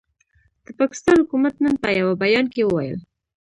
د 0.65 0.67
پاکستان 0.79 1.15
حکومت 1.23 1.53
نن 1.63 1.75
په 1.83 1.89
یوه 1.99 2.13
بیان 2.23 2.45
کې 2.53 2.61
وویل، 2.65 2.97